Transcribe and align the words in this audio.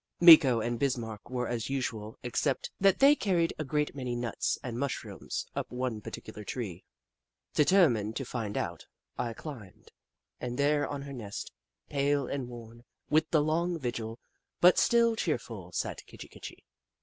Meeko 0.19 0.61
and 0.61 0.79
Bismarck 0.79 1.29
were 1.29 1.47
as 1.47 1.69
usual, 1.69 2.17
except 2.23 2.71
that 2.79 2.97
they 2.97 3.13
carried 3.15 3.53
a 3.59 3.63
great 3.63 3.93
many 3.93 4.15
nuts 4.15 4.57
and 4.63 4.79
mush 4.79 5.03
rooms 5.03 5.45
up 5.55 5.71
one 5.71 6.01
particular 6.01 6.43
tree. 6.43 6.83
Determined 7.53 8.15
to 8.15 8.23
Kitchi 8.23 8.25
Kitchi 8.25 8.37
103 8.37 8.41
find 8.41 8.57
out, 8.57 8.87
I 9.29 9.33
climbed, 9.35 9.91
and 10.39 10.57
there 10.57 10.87
on 10.87 11.03
her 11.03 11.13
nest, 11.13 11.51
pale 11.87 12.25
and 12.25 12.47
worn 12.47 12.83
with 13.11 13.29
the 13.29 13.43
long 13.43 13.77
vigil, 13.77 14.17
but 14.59 14.79
still 14.79 15.15
cheer 15.15 15.37
ful, 15.37 15.71
sat 15.71 16.03
Kitchi 16.07 16.27
Kitchi. 16.29 16.63